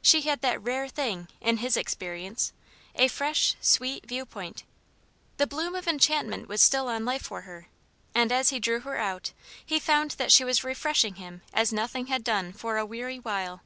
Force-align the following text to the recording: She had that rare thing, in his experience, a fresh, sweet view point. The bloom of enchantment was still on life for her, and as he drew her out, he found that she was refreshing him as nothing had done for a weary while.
She 0.00 0.20
had 0.20 0.40
that 0.42 0.62
rare 0.62 0.86
thing, 0.86 1.26
in 1.40 1.56
his 1.56 1.76
experience, 1.76 2.52
a 2.94 3.08
fresh, 3.08 3.56
sweet 3.60 4.06
view 4.06 4.24
point. 4.24 4.62
The 5.36 5.48
bloom 5.48 5.74
of 5.74 5.88
enchantment 5.88 6.46
was 6.46 6.62
still 6.62 6.86
on 6.88 7.04
life 7.04 7.22
for 7.22 7.40
her, 7.40 7.66
and 8.14 8.30
as 8.30 8.50
he 8.50 8.60
drew 8.60 8.78
her 8.78 8.96
out, 8.98 9.32
he 9.66 9.80
found 9.80 10.12
that 10.12 10.30
she 10.30 10.44
was 10.44 10.62
refreshing 10.62 11.16
him 11.16 11.42
as 11.52 11.72
nothing 11.72 12.06
had 12.06 12.22
done 12.22 12.52
for 12.52 12.76
a 12.76 12.86
weary 12.86 13.18
while. 13.18 13.62